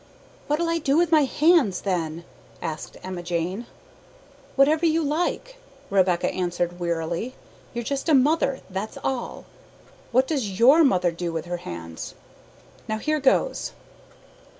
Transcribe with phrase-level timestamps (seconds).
[0.47, 2.23] "What'll I do with my hands, then?"
[2.59, 3.67] asked Emma Jane.
[4.55, 5.57] "Whatever you like,"
[5.91, 7.35] Rebecca answered wearily;
[7.75, 9.45] "you're just a mother that's all.
[10.11, 12.15] What does YOUR mother do with her hands?
[12.87, 13.73] Now here goes!